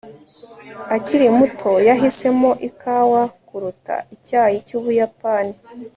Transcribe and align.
akiri 0.95 1.27
muto, 1.37 1.71
yahisemo 1.87 2.49
ikawa 2.67 3.21
kuruta 3.47 3.95
icyayi 4.15 4.57
cy'ubuyapani 4.67 5.55